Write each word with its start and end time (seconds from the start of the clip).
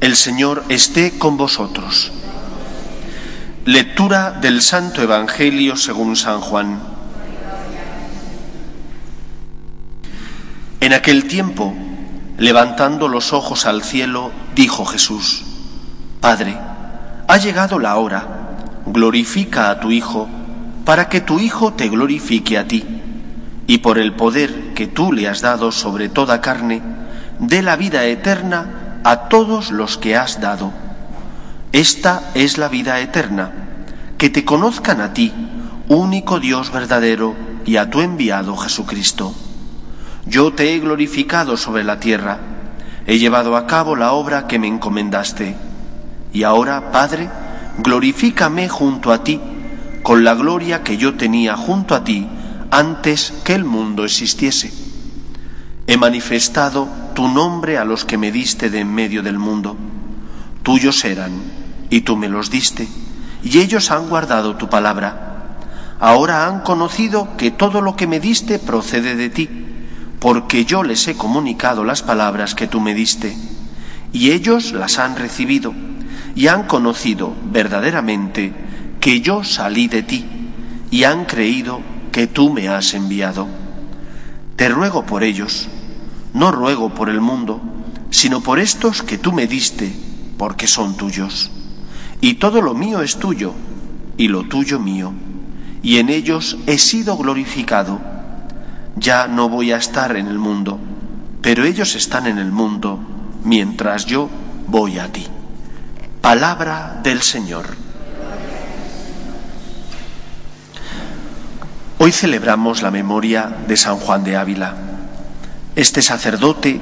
El 0.00 0.16
Señor 0.16 0.64
esté 0.68 1.18
con 1.18 1.38
vosotros. 1.38 2.12
Lectura 3.64 4.32
del 4.32 4.60
Santo 4.60 5.00
Evangelio 5.00 5.76
según 5.76 6.14
San 6.14 6.42
Juan. 6.42 6.78
En 10.80 10.92
aquel 10.92 11.26
tiempo, 11.26 11.74
levantando 12.36 13.08
los 13.08 13.32
ojos 13.32 13.64
al 13.64 13.82
cielo, 13.82 14.30
dijo 14.54 14.84
Jesús, 14.84 15.42
Padre, 16.20 16.54
ha 17.26 17.36
llegado 17.38 17.78
la 17.78 17.96
hora, 17.96 18.28
glorifica 18.84 19.70
a 19.70 19.80
tu 19.80 19.90
Hijo, 19.90 20.28
para 20.84 21.08
que 21.08 21.22
tu 21.22 21.40
Hijo 21.40 21.72
te 21.72 21.88
glorifique 21.88 22.58
a 22.58 22.68
ti 22.68 22.84
y 23.66 23.78
por 23.78 23.98
el 23.98 24.12
poder 24.12 24.63
que 24.74 24.86
tú 24.86 25.12
le 25.12 25.28
has 25.28 25.40
dado 25.40 25.72
sobre 25.72 26.08
toda 26.08 26.40
carne, 26.40 26.82
dé 27.38 27.62
la 27.62 27.76
vida 27.76 28.04
eterna 28.04 29.00
a 29.04 29.28
todos 29.28 29.70
los 29.70 29.98
que 29.98 30.16
has 30.16 30.40
dado. 30.40 30.72
Esta 31.72 32.30
es 32.34 32.58
la 32.58 32.68
vida 32.68 33.00
eterna, 33.00 33.50
que 34.18 34.30
te 34.30 34.44
conozcan 34.44 35.00
a 35.00 35.12
ti, 35.12 35.32
único 35.88 36.40
Dios 36.40 36.72
verdadero, 36.72 37.34
y 37.64 37.76
a 37.76 37.90
tu 37.90 38.00
enviado 38.00 38.56
Jesucristo. 38.56 39.34
Yo 40.26 40.52
te 40.52 40.74
he 40.74 40.78
glorificado 40.78 41.56
sobre 41.56 41.84
la 41.84 42.00
tierra, 42.00 42.38
he 43.06 43.18
llevado 43.18 43.56
a 43.56 43.66
cabo 43.66 43.96
la 43.96 44.12
obra 44.12 44.46
que 44.46 44.58
me 44.58 44.68
encomendaste. 44.68 45.56
Y 46.32 46.42
ahora, 46.42 46.90
Padre, 46.92 47.28
glorifícame 47.78 48.68
junto 48.68 49.12
a 49.12 49.22
ti, 49.22 49.40
con 50.02 50.24
la 50.24 50.34
gloria 50.34 50.82
que 50.82 50.96
yo 50.96 51.14
tenía 51.14 51.56
junto 51.56 51.94
a 51.94 52.04
ti, 52.04 52.28
antes 52.74 53.32
que 53.44 53.54
el 53.54 53.64
mundo 53.64 54.04
existiese. 54.04 54.72
He 55.86 55.96
manifestado 55.96 56.88
tu 57.14 57.28
nombre 57.28 57.78
a 57.78 57.84
los 57.84 58.04
que 58.04 58.18
me 58.18 58.32
diste 58.32 58.68
de 58.68 58.80
en 58.80 58.92
medio 58.92 59.22
del 59.22 59.38
mundo. 59.38 59.76
Tuyos 60.64 61.04
eran, 61.04 61.30
y 61.88 62.00
tú 62.00 62.16
me 62.16 62.28
los 62.28 62.50
diste, 62.50 62.88
y 63.44 63.60
ellos 63.60 63.92
han 63.92 64.08
guardado 64.08 64.56
tu 64.56 64.68
palabra. 64.68 65.56
Ahora 66.00 66.48
han 66.48 66.62
conocido 66.62 67.36
que 67.36 67.52
todo 67.52 67.80
lo 67.80 67.94
que 67.94 68.08
me 68.08 68.18
diste 68.18 68.58
procede 68.58 69.14
de 69.14 69.30
ti, 69.30 69.48
porque 70.18 70.64
yo 70.64 70.82
les 70.82 71.06
he 71.06 71.14
comunicado 71.14 71.84
las 71.84 72.02
palabras 72.02 72.56
que 72.56 72.66
tú 72.66 72.80
me 72.80 72.92
diste, 72.92 73.36
y 74.12 74.32
ellos 74.32 74.72
las 74.72 74.98
han 74.98 75.14
recibido, 75.14 75.72
y 76.34 76.48
han 76.48 76.64
conocido 76.64 77.36
verdaderamente 77.52 78.52
que 78.98 79.20
yo 79.20 79.44
salí 79.44 79.86
de 79.86 80.02
ti, 80.02 80.24
y 80.90 81.04
han 81.04 81.24
creído 81.26 81.93
que 82.14 82.28
tú 82.28 82.48
me 82.48 82.68
has 82.68 82.94
enviado. 82.94 83.48
Te 84.54 84.68
ruego 84.68 85.04
por 85.04 85.24
ellos, 85.24 85.66
no 86.32 86.52
ruego 86.52 86.94
por 86.94 87.08
el 87.10 87.20
mundo, 87.20 87.60
sino 88.10 88.40
por 88.40 88.60
estos 88.60 89.02
que 89.02 89.18
tú 89.18 89.32
me 89.32 89.48
diste, 89.48 89.92
porque 90.38 90.68
son 90.68 90.96
tuyos. 90.96 91.50
Y 92.20 92.34
todo 92.34 92.62
lo 92.62 92.72
mío 92.72 93.02
es 93.02 93.16
tuyo, 93.16 93.52
y 94.16 94.28
lo 94.28 94.44
tuyo 94.44 94.78
mío, 94.78 95.12
y 95.82 95.96
en 95.96 96.08
ellos 96.08 96.56
he 96.68 96.78
sido 96.78 97.16
glorificado. 97.16 97.98
Ya 98.94 99.26
no 99.26 99.48
voy 99.48 99.72
a 99.72 99.78
estar 99.78 100.16
en 100.16 100.28
el 100.28 100.38
mundo, 100.38 100.78
pero 101.42 101.64
ellos 101.64 101.96
están 101.96 102.28
en 102.28 102.38
el 102.38 102.52
mundo, 102.52 103.00
mientras 103.42 104.06
yo 104.06 104.30
voy 104.68 105.00
a 105.00 105.10
ti. 105.10 105.26
Palabra 106.20 107.00
del 107.02 107.22
Señor. 107.22 107.83
Hoy 111.98 112.10
celebramos 112.10 112.82
la 112.82 112.90
memoria 112.90 113.50
de 113.68 113.76
San 113.76 113.96
Juan 113.96 114.24
de 114.24 114.36
Ávila. 114.36 114.74
Este 115.76 116.02
sacerdote 116.02 116.80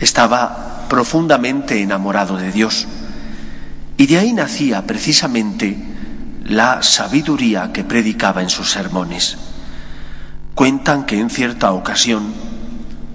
estaba 0.00 0.86
profundamente 0.88 1.80
enamorado 1.82 2.36
de 2.36 2.50
Dios 2.50 2.86
y 3.96 4.06
de 4.06 4.18
ahí 4.18 4.32
nacía 4.32 4.86
precisamente 4.86 5.76
la 6.44 6.82
sabiduría 6.82 7.72
que 7.72 7.84
predicaba 7.84 8.42
en 8.42 8.50
sus 8.50 8.70
sermones. 8.70 9.38
Cuentan 10.54 11.06
que 11.06 11.20
en 11.20 11.30
cierta 11.30 11.72
ocasión 11.72 12.32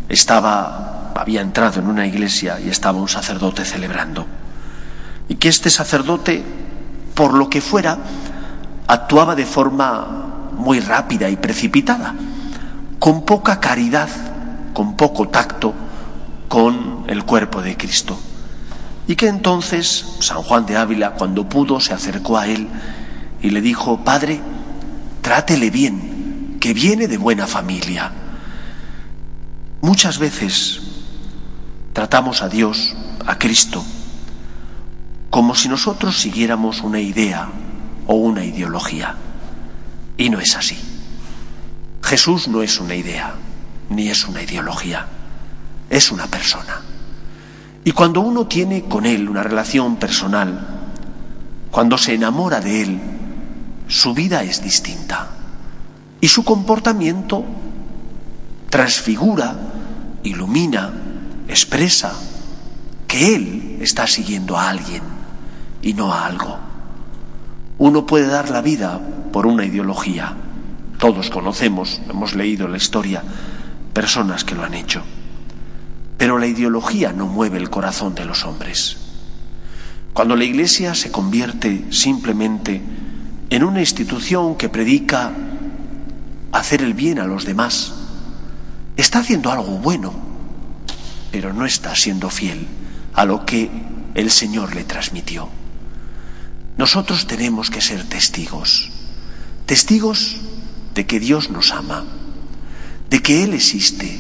estaba 0.08 1.12
había 1.16 1.42
entrado 1.42 1.80
en 1.80 1.88
una 1.88 2.08
iglesia 2.08 2.59
y 2.59 2.69
estaba 2.69 3.00
un 3.00 3.08
sacerdote 3.08 3.63
celebrando 3.66 4.25
y 5.30 5.36
que 5.36 5.47
este 5.47 5.69
sacerdote 5.69 6.44
por 7.13 7.34
lo 7.34 7.50
que 7.50 7.62
fuera 7.62 7.97
actuaba 8.88 9.36
de 9.36 9.46
forma 9.46 10.22
muy 10.56 10.80
rápida 10.80 11.30
y 11.30 11.36
precipitada, 11.36 12.16
con 13.00 13.25
poca 13.25 13.59
caridad, 13.59 14.09
con 14.74 14.96
poco 14.96 15.28
tacto 15.30 15.74
con 16.53 17.06
el 17.08 17.24
cuerpo 17.24 17.64
de 17.64 17.75
Cristo. 17.75 18.16
Y 19.08 19.16
que 19.16 19.28
entonces 19.28 20.06
San 20.19 20.44
Juan 20.44 20.68
de 20.68 20.78
Ávila, 20.78 21.13
cuando 21.13 21.50
pudo, 21.50 21.80
se 21.80 21.96
acercó 21.96 22.38
a 22.38 22.47
él 22.47 22.68
y 23.42 23.50
le 23.50 23.59
dijo, 23.59 24.03
Padre, 24.03 24.40
trátele 25.24 25.72
bien, 25.72 26.58
que 26.62 26.75
viene 26.75 27.08
de 27.08 27.18
buena 27.18 27.47
familia. 27.47 28.12
Muchas 29.81 30.19
veces 30.19 30.80
tratamos 31.92 32.44
a 32.44 32.50
Dios, 32.50 32.96
a 33.25 33.40
Cristo, 33.40 33.84
como 35.31 35.56
si 35.56 35.69
nosotros 35.69 36.19
siguiéramos 36.19 36.81
una 36.81 37.00
idea 37.00 37.50
o 38.06 38.13
una 38.13 38.46
ideología. 38.46 39.16
Y 40.18 40.29
no 40.29 40.40
es 40.40 40.56
así. 40.56 40.78
Jesús 42.01 42.47
no 42.47 42.62
es 42.62 42.79
una 42.79 42.96
idea, 42.96 43.34
ni 43.90 44.09
es 44.09 44.25
una 44.28 44.41
ideología, 44.41 45.07
es 45.90 46.12
una 46.12 46.28
persona. 46.28 46.81
Y 47.85 47.91
cuando 47.91 48.22
uno 48.22 48.47
tiene 48.47 48.84
con 48.84 49.06
Él 49.06 49.28
una 49.28 49.44
relación 49.44 49.97
personal, 49.97 50.68
cuando 51.72 51.97
se 51.97 52.13
enamora 52.13 52.59
de 52.59 52.81
Él, 52.81 53.00
su 53.88 54.13
vida 54.13 54.44
es 54.44 54.62
distinta. 54.63 55.29
Y 56.22 56.28
su 56.28 56.44
comportamiento 56.44 57.44
transfigura, 58.69 59.56
ilumina, 60.24 60.91
expresa 61.47 62.13
que 63.07 63.35
Él 63.35 63.78
está 63.81 64.07
siguiendo 64.07 64.57
a 64.57 64.69
alguien 64.69 65.03
y 65.81 65.94
no 65.94 66.13
a 66.13 66.25
algo. 66.25 66.57
Uno 67.78 68.06
puede 68.06 68.28
dar 68.28 68.50
la 68.50 68.62
vida 68.62 69.00
por 69.33 69.47
una 69.47 69.66
ideología. 69.66 70.38
Todos 70.99 71.31
conocemos, 71.31 71.99
hemos 72.07 72.35
leído 72.35 72.67
la 72.67 72.77
historia, 72.77 73.23
personas 73.91 74.45
que 74.45 74.53
lo 74.53 74.63
han 74.63 74.75
hecho. 74.75 75.01
Pero 76.19 76.38
la 76.38 76.45
ideología 76.45 77.11
no 77.11 77.25
mueve 77.25 77.57
el 77.57 77.71
corazón 77.71 78.13
de 78.13 78.25
los 78.25 78.45
hombres. 78.45 78.97
Cuando 80.13 80.35
la 80.35 80.44
Iglesia 80.44 80.94
se 80.94 81.11
convierte 81.11 81.85
simplemente 81.89 82.79
en 83.49 83.63
una 83.63 83.79
institución 83.79 84.55
que 84.55 84.69
predica 84.69 85.33
hacer 86.51 86.83
el 86.83 86.94
bien 86.94 87.17
a 87.17 87.25
los 87.25 87.44
demás, 87.44 87.91
está 88.95 89.19
haciendo 89.19 89.51
algo 89.51 89.79
bueno, 89.79 90.13
pero 91.31 91.51
no 91.51 91.65
está 91.65 91.95
siendo 91.95 92.29
fiel 92.29 92.68
a 93.15 93.25
lo 93.25 93.47
que 93.47 93.71
el 94.13 94.29
Señor 94.29 94.75
le 94.75 94.83
transmitió. 94.83 95.50
Nosotros 96.77 97.25
tenemos 97.25 97.71
que 97.71 97.81
ser 97.81 98.03
testigos, 98.07 98.93
testigos 99.65 100.38
de 100.94 101.06
que 101.06 101.19
Dios 101.19 101.50
nos 101.50 101.71
ama, 101.71 102.04
de 103.10 103.21
que 103.21 103.44
Él 103.44 103.54
existe, 103.54 104.19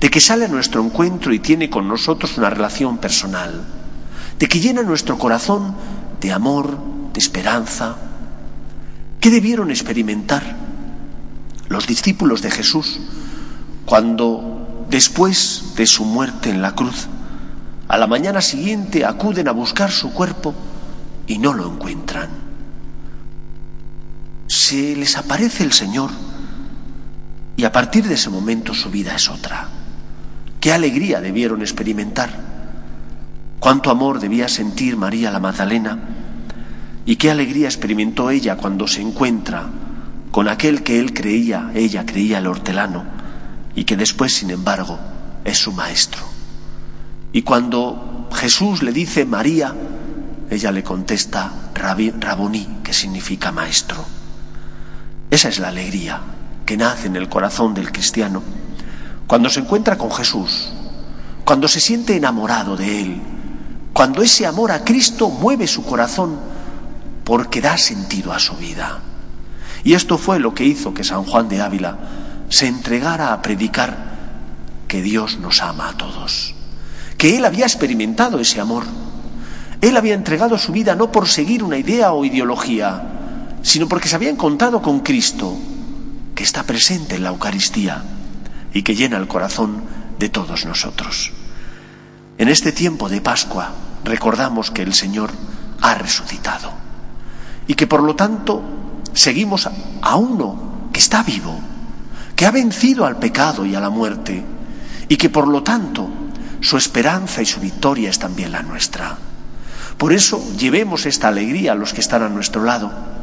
de 0.00 0.10
que 0.10 0.20
sale 0.20 0.44
a 0.44 0.48
nuestro 0.48 0.82
encuentro 0.84 1.32
y 1.32 1.38
tiene 1.38 1.70
con 1.70 1.88
nosotros 1.88 2.36
una 2.38 2.50
relación 2.50 2.98
personal, 2.98 3.64
de 4.38 4.48
que 4.48 4.60
llena 4.60 4.82
nuestro 4.82 5.18
corazón 5.18 5.74
de 6.20 6.32
amor, 6.32 6.78
de 7.12 7.18
esperanza. 7.18 7.96
¿Qué 9.20 9.30
debieron 9.30 9.70
experimentar 9.70 10.56
los 11.68 11.86
discípulos 11.86 12.42
de 12.42 12.50
Jesús 12.50 13.00
cuando, 13.86 14.86
después 14.90 15.74
de 15.76 15.86
su 15.86 16.04
muerte 16.04 16.50
en 16.50 16.62
la 16.62 16.74
cruz, 16.74 17.06
a 17.88 17.96
la 17.96 18.06
mañana 18.06 18.40
siguiente 18.40 19.04
acuden 19.04 19.48
a 19.48 19.52
buscar 19.52 19.90
su 19.90 20.12
cuerpo? 20.12 20.54
y 21.26 21.38
no 21.38 21.52
lo 21.52 21.66
encuentran. 21.72 22.45
Se 24.68 24.96
les 24.96 25.16
aparece 25.16 25.62
el 25.62 25.72
Señor 25.72 26.10
y 27.56 27.62
a 27.62 27.70
partir 27.70 28.02
de 28.08 28.14
ese 28.14 28.30
momento 28.30 28.74
su 28.74 28.90
vida 28.90 29.14
es 29.14 29.30
otra. 29.30 29.68
Qué 30.58 30.72
alegría 30.72 31.20
debieron 31.20 31.60
experimentar. 31.60 32.30
Cuánto 33.60 33.92
amor 33.92 34.18
debía 34.18 34.48
sentir 34.48 34.96
María 34.96 35.30
la 35.30 35.38
Magdalena 35.38 36.00
y 37.04 37.14
qué 37.14 37.30
alegría 37.30 37.68
experimentó 37.68 38.28
ella 38.28 38.56
cuando 38.56 38.88
se 38.88 39.02
encuentra 39.02 39.68
con 40.32 40.48
aquel 40.48 40.82
que 40.82 40.98
él 40.98 41.14
creía, 41.14 41.70
ella 41.72 42.04
creía 42.04 42.38
el 42.38 42.48
hortelano, 42.48 43.04
y 43.76 43.84
que 43.84 43.96
después, 43.96 44.34
sin 44.34 44.50
embargo, 44.50 44.98
es 45.44 45.58
su 45.58 45.70
maestro. 45.70 46.22
Y 47.32 47.42
cuando 47.42 48.28
Jesús 48.32 48.82
le 48.82 48.90
dice 48.90 49.26
María, 49.26 49.72
ella 50.50 50.72
le 50.72 50.82
contesta 50.82 51.52
Raboní, 51.72 52.78
que 52.82 52.92
significa 52.92 53.52
maestro. 53.52 54.25
Esa 55.36 55.50
es 55.50 55.58
la 55.58 55.68
alegría 55.68 56.18
que 56.64 56.78
nace 56.78 57.08
en 57.08 57.16
el 57.16 57.28
corazón 57.28 57.74
del 57.74 57.92
cristiano 57.92 58.42
cuando 59.26 59.50
se 59.50 59.60
encuentra 59.60 59.98
con 59.98 60.10
Jesús, 60.10 60.70
cuando 61.44 61.68
se 61.68 61.78
siente 61.78 62.16
enamorado 62.16 62.74
de 62.74 63.02
Él, 63.02 63.20
cuando 63.92 64.22
ese 64.22 64.46
amor 64.46 64.72
a 64.72 64.82
Cristo 64.82 65.28
mueve 65.28 65.66
su 65.66 65.84
corazón 65.84 66.38
porque 67.22 67.60
da 67.60 67.76
sentido 67.76 68.32
a 68.32 68.38
su 68.38 68.56
vida. 68.56 69.00
Y 69.84 69.92
esto 69.92 70.16
fue 70.16 70.38
lo 70.38 70.54
que 70.54 70.64
hizo 70.64 70.94
que 70.94 71.04
San 71.04 71.24
Juan 71.24 71.50
de 71.50 71.60
Ávila 71.60 71.98
se 72.48 72.66
entregara 72.66 73.34
a 73.34 73.42
predicar 73.42 73.94
que 74.88 75.02
Dios 75.02 75.38
nos 75.38 75.60
ama 75.60 75.90
a 75.90 75.98
todos, 75.98 76.54
que 77.18 77.36
Él 77.36 77.44
había 77.44 77.66
experimentado 77.66 78.40
ese 78.40 78.58
amor. 78.58 78.84
Él 79.82 79.98
había 79.98 80.14
entregado 80.14 80.56
su 80.56 80.72
vida 80.72 80.94
no 80.94 81.12
por 81.12 81.28
seguir 81.28 81.62
una 81.62 81.76
idea 81.76 82.12
o 82.12 82.24
ideología, 82.24 83.15
sino 83.66 83.88
porque 83.88 84.08
se 84.08 84.14
había 84.14 84.30
encontrado 84.30 84.80
con 84.80 85.00
Cristo, 85.00 85.56
que 86.36 86.44
está 86.44 86.62
presente 86.62 87.16
en 87.16 87.24
la 87.24 87.30
Eucaristía 87.30 88.00
y 88.72 88.82
que 88.82 88.94
llena 88.94 89.16
el 89.16 89.26
corazón 89.26 89.82
de 90.20 90.28
todos 90.28 90.66
nosotros. 90.66 91.32
En 92.38 92.48
este 92.48 92.70
tiempo 92.70 93.08
de 93.08 93.20
Pascua 93.20 93.72
recordamos 94.04 94.70
que 94.70 94.82
el 94.82 94.94
Señor 94.94 95.32
ha 95.80 95.96
resucitado 95.96 96.70
y 97.66 97.74
que 97.74 97.88
por 97.88 98.04
lo 98.04 98.14
tanto 98.14 98.62
seguimos 99.14 99.68
a 100.00 100.14
uno 100.14 100.90
que 100.92 101.00
está 101.00 101.24
vivo, 101.24 101.58
que 102.36 102.46
ha 102.46 102.52
vencido 102.52 103.04
al 103.04 103.18
pecado 103.18 103.66
y 103.66 103.74
a 103.74 103.80
la 103.80 103.90
muerte 103.90 104.44
y 105.08 105.16
que 105.16 105.28
por 105.28 105.48
lo 105.48 105.64
tanto 105.64 106.08
su 106.60 106.76
esperanza 106.76 107.42
y 107.42 107.46
su 107.46 107.58
victoria 107.58 108.10
es 108.10 108.20
también 108.20 108.52
la 108.52 108.62
nuestra. 108.62 109.18
Por 109.98 110.12
eso 110.12 110.40
llevemos 110.56 111.04
esta 111.04 111.26
alegría 111.26 111.72
a 111.72 111.74
los 111.74 111.92
que 111.92 112.00
están 112.00 112.22
a 112.22 112.28
nuestro 112.28 112.62
lado, 112.62 113.15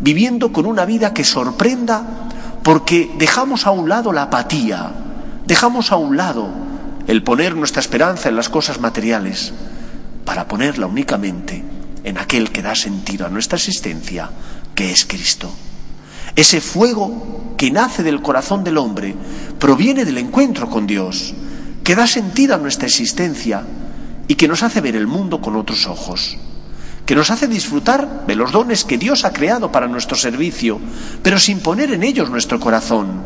viviendo 0.00 0.52
con 0.52 0.66
una 0.66 0.84
vida 0.84 1.14
que 1.14 1.24
sorprenda 1.24 2.28
porque 2.62 3.10
dejamos 3.18 3.66
a 3.66 3.70
un 3.70 3.88
lado 3.88 4.12
la 4.12 4.22
apatía, 4.22 4.92
dejamos 5.46 5.92
a 5.92 5.96
un 5.96 6.16
lado 6.16 6.48
el 7.06 7.22
poner 7.22 7.56
nuestra 7.56 7.80
esperanza 7.80 8.28
en 8.28 8.36
las 8.36 8.48
cosas 8.48 8.80
materiales 8.80 9.52
para 10.24 10.46
ponerla 10.46 10.86
únicamente 10.86 11.64
en 12.04 12.18
aquel 12.18 12.50
que 12.50 12.62
da 12.62 12.74
sentido 12.74 13.26
a 13.26 13.30
nuestra 13.30 13.56
existencia, 13.56 14.30
que 14.74 14.90
es 14.90 15.04
Cristo. 15.04 15.50
Ese 16.34 16.60
fuego 16.60 17.54
que 17.56 17.70
nace 17.70 18.02
del 18.02 18.22
corazón 18.22 18.64
del 18.64 18.78
hombre 18.78 19.14
proviene 19.58 20.04
del 20.04 20.18
encuentro 20.18 20.70
con 20.70 20.86
Dios, 20.86 21.34
que 21.84 21.94
da 21.94 22.06
sentido 22.06 22.54
a 22.54 22.58
nuestra 22.58 22.86
existencia 22.86 23.62
y 24.28 24.34
que 24.36 24.48
nos 24.48 24.62
hace 24.62 24.80
ver 24.80 24.96
el 24.96 25.06
mundo 25.06 25.40
con 25.40 25.56
otros 25.56 25.86
ojos, 25.86 26.38
que 27.12 27.16
nos 27.16 27.30
hace 27.30 27.46
disfrutar 27.46 28.24
de 28.26 28.34
los 28.34 28.52
dones 28.52 28.86
que 28.86 28.96
Dios 28.96 29.26
ha 29.26 29.34
creado 29.34 29.70
para 29.70 29.86
nuestro 29.86 30.16
servicio, 30.16 30.80
pero 31.22 31.38
sin 31.38 31.60
poner 31.60 31.92
en 31.92 32.04
ellos 32.04 32.30
nuestro 32.30 32.58
corazón, 32.58 33.22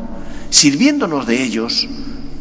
sirviéndonos 0.50 1.24
de 1.24 1.40
ellos 1.44 1.86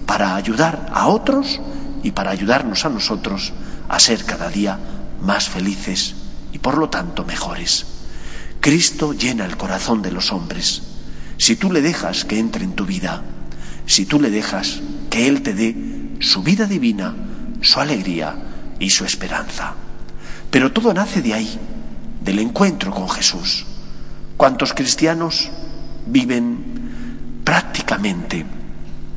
para 0.07 0.37
ayudar 0.37 0.89
a 0.91 1.05
otros 1.05 1.61
y 2.01 2.09
para 2.09 2.31
ayudarnos 2.31 2.83
a 2.83 2.89
nosotros 2.89 3.53
a 3.87 3.99
ser 3.99 4.25
cada 4.25 4.49
día 4.49 4.79
más 5.21 5.47
felices 5.47 6.15
y 6.51 6.57
por 6.57 6.79
lo 6.79 6.89
tanto 6.89 7.23
mejores. 7.25 7.85
Cristo 8.59 9.13
llena 9.13 9.45
el 9.45 9.55
corazón 9.55 10.01
de 10.01 10.13
los 10.13 10.31
hombres. 10.31 10.81
Si 11.37 11.57
tú 11.57 11.71
le 11.71 11.83
dejas 11.83 12.25
que 12.25 12.39
entre 12.39 12.63
en 12.63 12.73
tu 12.73 12.87
vida, 12.87 13.21
si 13.85 14.07
tú 14.07 14.19
le 14.19 14.31
dejas 14.31 14.81
que 15.11 15.27
Él 15.27 15.43
te 15.43 15.53
dé 15.53 15.75
su 16.21 16.41
vida 16.41 16.65
divina, 16.65 17.13
su 17.61 17.79
alegría 17.79 18.35
y 18.79 18.89
su 18.89 19.05
esperanza. 19.05 19.75
Pero 20.55 20.71
todo 20.71 20.93
nace 20.93 21.21
de 21.21 21.33
ahí, 21.33 21.59
del 22.21 22.39
encuentro 22.39 22.89
con 22.89 23.09
Jesús. 23.09 23.65
¿Cuántos 24.37 24.73
cristianos 24.73 25.51
viven 26.05 27.41
prácticamente 27.43 28.45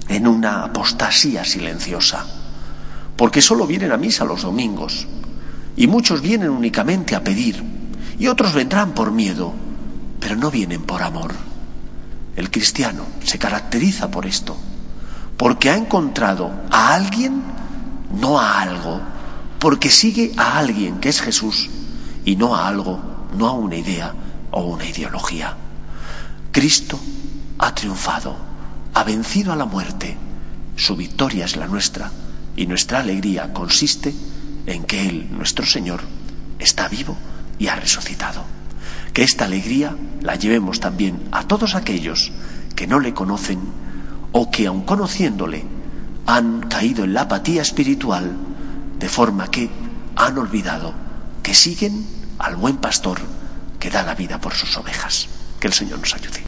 en 0.09 0.27
una 0.27 0.65
apostasía 0.65 1.45
silenciosa? 1.45 2.27
Porque 3.15 3.41
solo 3.41 3.69
vienen 3.69 3.93
a 3.93 3.97
misa 3.97 4.25
los 4.25 4.43
domingos 4.43 5.07
y 5.77 5.87
muchos 5.87 6.23
vienen 6.23 6.51
únicamente 6.51 7.15
a 7.15 7.23
pedir 7.23 7.63
y 8.19 8.27
otros 8.27 8.53
vendrán 8.53 8.91
por 8.91 9.13
miedo, 9.13 9.55
pero 10.19 10.35
no 10.35 10.51
vienen 10.51 10.83
por 10.83 11.05
amor. 11.05 11.33
El 12.35 12.51
cristiano 12.51 13.05
se 13.23 13.39
caracteriza 13.39 14.11
por 14.11 14.27
esto, 14.27 14.57
porque 15.37 15.71
ha 15.71 15.77
encontrado 15.77 16.51
a 16.69 16.95
alguien, 16.95 17.41
no 18.21 18.41
a 18.41 18.61
algo, 18.61 19.18
porque 19.59 19.91
sigue 19.91 20.33
a 20.37 20.59
alguien 20.59 21.01
que 21.01 21.09
es 21.09 21.21
Jesús 21.21 21.69
y 22.25 22.37
no 22.37 22.55
a 22.55 22.69
algo, 22.69 23.01
no 23.37 23.49
a 23.49 23.53
una 23.53 23.77
idea 23.77 24.15
o 24.51 24.63
una 24.63 24.85
ideología. 24.85 25.57
Cristo 26.53 26.99
ha 27.59 27.75
triunfado, 27.75 28.37
ha 28.95 29.05
vencido 29.05 29.53
a 29.53 29.57
la 29.57 29.65
muerte, 29.65 30.17
su 30.77 30.97
victoria 30.97 31.45
es 31.45 31.57
la 31.57 31.67
nuestra 31.67 32.11
y 32.57 32.67
nuestra 32.67 33.01
alegría 33.01 33.53
consiste 33.53 34.15
en 34.67 34.85
que 34.85 35.09
Él, 35.09 35.29
nuestro 35.31 35.67
Señor, 35.67 36.01
está 36.59 36.89
vivo 36.89 37.17
y 37.59 37.69
ha 37.69 37.77
resucitado. 37.77 38.45
Que 39.13 39.23
esta 39.23 39.47
alegría 39.47 39.97
la 40.23 40.37
llevemos 40.37 40.81
también 40.81 41.29
a 41.33 41.47
todos 41.47 41.75
aquellos 41.75 42.33
que 42.77 42.87
no 42.87 43.01
le 43.01 43.15
conocen 43.15 43.59
o 44.33 44.51
que 44.51 44.67
aun 44.67 44.83
conociéndole 44.83 45.65
han 46.27 46.61
caído 46.61 47.05
en 47.05 47.15
la 47.15 47.23
apatía 47.23 47.63
espiritual 47.63 48.37
de 48.99 49.09
forma 49.09 49.51
que 49.51 49.71
han 50.17 50.39
olvidado 50.39 50.93
que 51.43 51.55
siguen 51.55 52.07
al 52.39 52.57
buen 52.57 52.77
pastor 52.79 53.19
que 53.79 53.91
da 53.91 54.03
la 54.03 54.15
vida 54.15 54.41
por 54.41 54.55
sus 54.55 54.77
ovejas. 54.77 55.29
Que 55.61 55.69
el 55.69 55.73
Señor 55.73 55.99
nos 56.01 56.15
ayude. 56.15 56.48